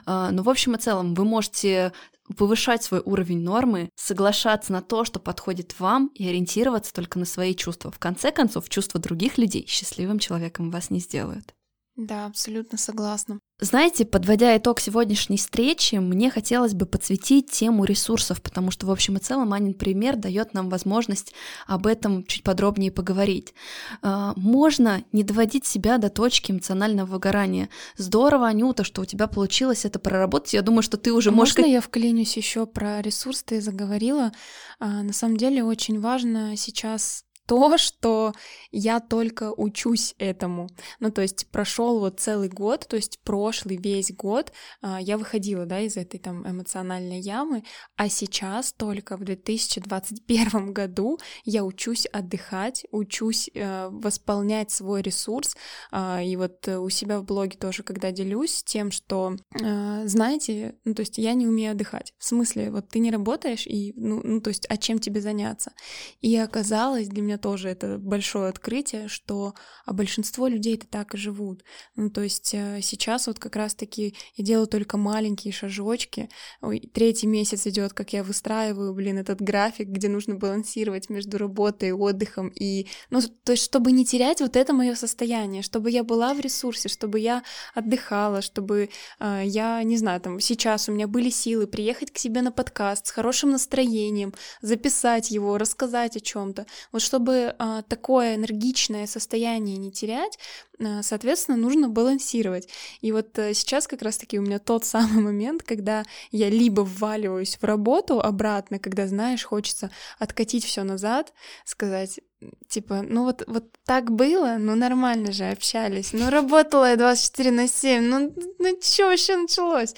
[0.06, 1.92] А, но в общем и целом вы можете
[2.38, 7.54] повышать свой уровень нормы, соглашаться на то, что подходит вам, и ориентироваться только на свои
[7.54, 7.90] чувства.
[7.90, 11.54] В конце концов, чувства других людей счастливым человеком вас не сделают.
[11.96, 13.40] Да, абсолютно согласна.
[13.64, 19.16] Знаете, подводя итог сегодняшней встречи, мне хотелось бы подсветить тему ресурсов, потому что, в общем
[19.16, 21.32] и целом, Анин пример дает нам возможность
[21.66, 23.54] об этом чуть подробнее поговорить.
[24.02, 27.70] А, можно не доводить себя до точки эмоционального выгорания.
[27.96, 30.52] Здорово, Анюта, что у тебя получилось это проработать.
[30.52, 31.56] Я думаю, что ты уже а можешь...
[31.56, 34.32] Можно я вклинюсь еще про ресурс, ты заговорила.
[34.78, 38.32] А, на самом деле очень важно сейчас то, что
[38.70, 40.68] я только учусь этому.
[41.00, 45.66] Ну, то есть прошел вот целый год, то есть прошлый весь год а, я выходила,
[45.66, 47.64] да, из этой там эмоциональной ямы,
[47.96, 55.56] а сейчас только в 2021 году я учусь отдыхать, учусь э, восполнять свой ресурс,
[55.92, 60.94] э, и вот у себя в блоге тоже, когда делюсь тем, что, э, знаете, ну,
[60.94, 62.14] то есть я не умею отдыхать.
[62.18, 65.72] В смысле, вот ты не работаешь, и, ну, ну то есть, а чем тебе заняться?
[66.20, 69.54] И оказалось для меня меня тоже это большое открытие, что
[69.84, 71.64] а большинство людей это так и живут.
[71.96, 76.28] Ну, то есть э, сейчас вот как раз-таки я делаю только маленькие шажочки.
[76.62, 81.92] Ой, третий месяц идет, как я выстраиваю, блин, этот график, где нужно балансировать между работой,
[81.92, 86.34] отдыхом и, ну, то есть чтобы не терять вот это мое состояние, чтобы я была
[86.34, 87.42] в ресурсе, чтобы я
[87.74, 92.42] отдыхала, чтобы э, я, не знаю, там сейчас у меня были силы приехать к себе
[92.42, 98.34] на подкаст с хорошим настроением, записать его, рассказать о чем-то, вот чтобы чтобы а, такое
[98.34, 100.38] энергичное состояние не терять,
[100.78, 102.68] а, соответственно, нужно балансировать.
[103.00, 107.56] И вот а, сейчас как раз-таки у меня тот самый момент, когда я либо вваливаюсь
[107.56, 111.32] в работу обратно, когда, знаешь, хочется откатить все назад,
[111.64, 112.20] сказать,
[112.68, 117.68] типа, ну вот, вот так было, ну нормально же общались, ну работала я 24 на
[117.68, 119.94] 7, ну, ну что вообще началось?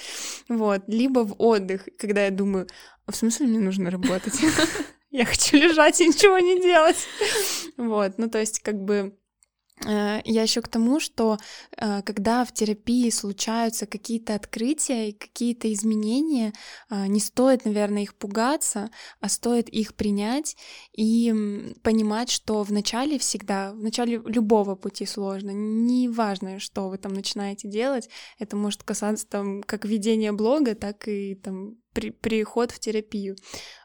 [0.49, 2.69] Вот, либо в отдых, когда я думаю,
[3.09, 4.35] в смысле мне нужно работать?
[5.17, 6.97] я хочу лежать и ничего не делать.
[7.77, 9.17] Вот, ну то есть как бы
[9.87, 11.39] э, я еще к тому, что
[11.77, 16.53] э, когда в терапии случаются какие-то открытия и какие-то изменения,
[16.91, 18.91] э, не стоит, наверное, их пугаться,
[19.21, 20.57] а стоит их принять
[20.95, 25.51] и понимать, что в начале всегда, в начале любого пути сложно.
[25.51, 31.37] Неважно, что вы там начинаете делать, это может касаться там как ведения блога, так и
[31.37, 33.37] там при, приход в терапию.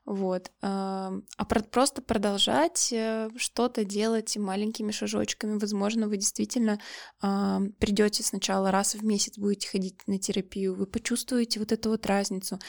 [0.05, 0.51] Вот.
[0.61, 1.11] А
[1.47, 5.57] про просто продолжать э, что-то делать маленькими шажочками.
[5.57, 6.79] Возможно, вы действительно
[7.21, 12.05] а, придете сначала раз в месяц, будете ходить на терапию, вы почувствуете вот эту вот
[12.05, 12.59] разницу.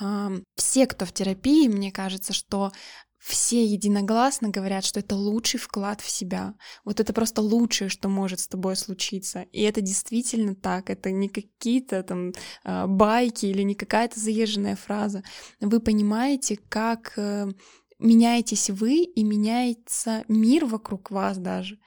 [0.00, 2.72] А, все, кто в терапии, мне кажется, что
[3.20, 6.54] все единогласно говорят, что это лучший вклад в себя.
[6.84, 9.42] Вот это просто лучшее, что может с тобой случиться.
[9.52, 10.88] И это действительно так.
[10.88, 12.32] Это не какие-то там
[12.64, 15.22] а, байки или не какая-то заезженная фраза.
[15.60, 17.48] Вы понимаете, как э,
[17.98, 21.78] меняетесь вы и меняется мир вокруг вас даже.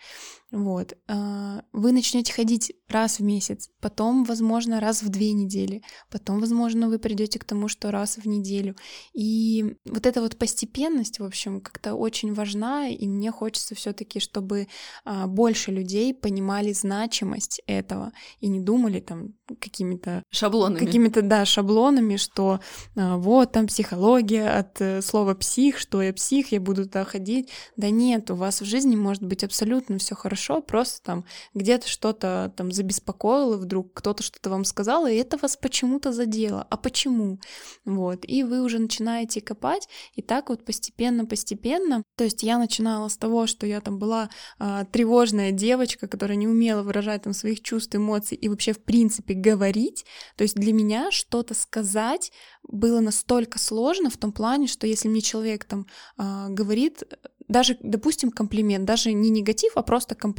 [0.54, 0.96] Вот.
[1.08, 5.82] А, вы начнете ходить раз в месяц, потом, возможно, раз в две недели,
[6.12, 8.76] потом, возможно, вы придете к тому, что раз в неделю.
[9.14, 14.68] И вот эта вот постепенность, в общем, как-то очень важна, и мне хочется все-таки, чтобы
[15.06, 22.18] а, больше людей понимали значимость этого и не думали там какими-то шаблонами, какими-то да шаблонами,
[22.18, 22.60] что
[22.96, 27.50] а, вот там психология от э, слова псих, что я псих, я буду туда ходить.
[27.76, 31.88] Да нет, у вас в жизни может быть абсолютно все хорошо хорошо, просто там где-то
[31.88, 36.66] что-то там забеспокоило вдруг, кто-то что-то вам сказал, и это вас почему-то задело.
[36.70, 37.40] А почему?
[37.86, 38.26] Вот.
[38.28, 42.04] И вы уже начинаете копать, и так вот постепенно-постепенно.
[42.16, 44.30] То есть я начинала с того, что я там была
[44.60, 49.34] э, тревожная девочка, которая не умела выражать там своих чувств, эмоций и вообще в принципе
[49.34, 50.06] говорить.
[50.36, 52.32] То есть для меня что-то сказать
[52.64, 55.86] было настолько сложно в том плане, что если мне человек там
[56.18, 57.04] э, говорит,
[57.48, 60.33] даже, допустим, комплимент, даже не негатив, а просто комплимент,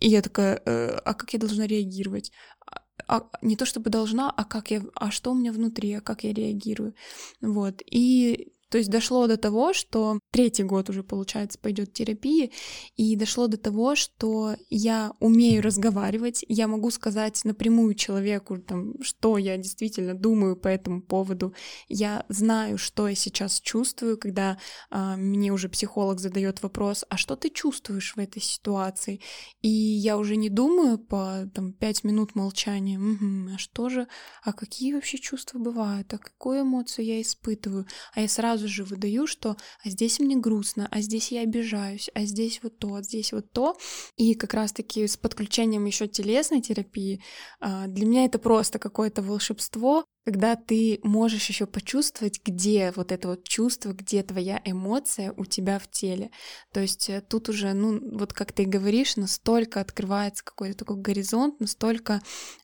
[0.00, 2.32] и я такая, э, а как я должна реагировать?
[2.66, 6.00] А, а, не то чтобы должна, а как я, а что у меня внутри, а
[6.00, 6.94] как я реагирую,
[7.40, 7.82] вот.
[7.86, 12.52] И то есть дошло до того, что третий год уже, получается, пойдет терапии,
[12.96, 19.38] и дошло до того, что я умею разговаривать, я могу сказать напрямую человеку, там, что
[19.38, 21.54] я действительно думаю по этому поводу,
[21.88, 24.58] я знаю, что я сейчас чувствую, когда
[24.90, 29.20] а, мне уже психолог задает вопрос, а что ты чувствуешь в этой ситуации?
[29.62, 34.06] И я уже не думаю по там пять минут молчания, угу, а что же,
[34.44, 38.84] а какие вообще чувства бывают, а какую эмоцию я испытываю, а я сразу сразу же
[38.84, 43.02] выдаю, что а здесь мне грустно, а здесь я обижаюсь, а здесь вот то, а
[43.02, 43.76] здесь вот то.
[44.16, 47.22] И как раз-таки с подключением еще телесной терапии
[47.60, 53.28] а, для меня это просто какое-то волшебство, когда ты можешь еще почувствовать, где вот это
[53.28, 56.30] вот чувство, где твоя эмоция у тебя в теле.
[56.72, 61.58] То есть э, тут уже, ну, вот как ты говоришь, настолько открывается какой-то такой горизонт,
[61.60, 62.20] настолько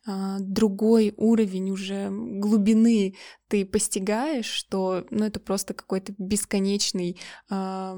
[0.07, 3.17] э, другой уровень уже глубины
[3.49, 7.19] ты постигаешь, что, ну, это просто какой-то бесконечный
[7.51, 7.95] э,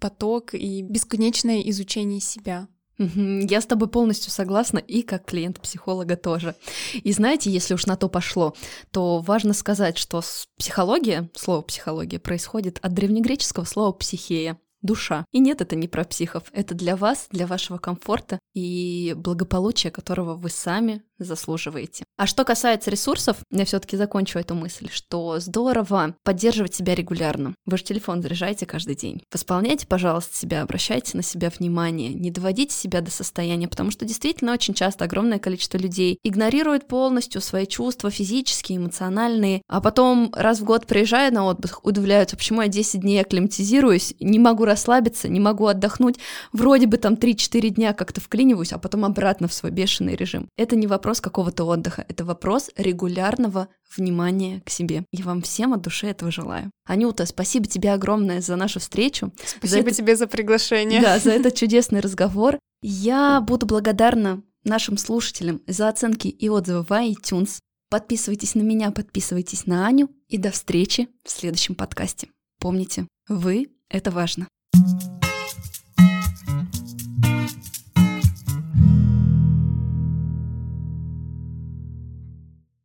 [0.00, 2.68] поток и бесконечное изучение себя.
[2.98, 6.54] Я с тобой полностью согласна, и как клиент психолога тоже.
[6.94, 8.54] И знаете, если уж на то пошло,
[8.90, 10.22] то важно сказать, что
[10.56, 15.26] психология, слово психология, происходит от древнегреческого слова психея, душа.
[15.32, 20.34] И нет, это не про психов, это для вас, для вашего комфорта и благополучия, которого
[20.34, 22.04] вы сами заслуживаете.
[22.16, 27.54] А что касается ресурсов, я все-таки закончу эту мысль, что здорово поддерживать себя регулярно.
[27.66, 29.22] Вы же телефон заряжаете каждый день.
[29.32, 34.52] Восполняйте, пожалуйста, себя, обращайте на себя внимание, не доводите себя до состояния, потому что действительно
[34.52, 40.64] очень часто огромное количество людей игнорирует полностью свои чувства физические, эмоциональные, а потом раз в
[40.64, 45.66] год приезжая на отдых, удивляются, почему я 10 дней акклиматизируюсь, не могу расслабиться, не могу
[45.66, 46.18] отдохнуть,
[46.52, 50.48] вроде бы там 3-4 дня как-то вклиниваюсь, а потом обратно в свой бешеный режим.
[50.56, 55.04] Это не вопрос какого-то отдыха, это вопрос регулярного внимания к себе.
[55.12, 56.70] Я вам всем от души этого желаю.
[56.84, 59.32] Анюта, спасибо тебе огромное за нашу встречу.
[59.44, 61.00] Спасибо за тебе за приглашение.
[61.00, 62.58] Да, за этот чудесный разговор.
[62.82, 67.58] Я буду благодарна нашим слушателям за оценки и отзывы в iTunes.
[67.88, 72.28] Подписывайтесь на меня, подписывайтесь на Аню и до встречи в следующем подкасте.
[72.58, 74.48] Помните, вы— это важно.
[74.74, 75.15] thank you